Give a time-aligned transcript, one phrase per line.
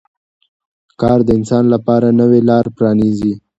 [1.01, 3.33] کار د انسان لپاره نوې لارې پرانیزي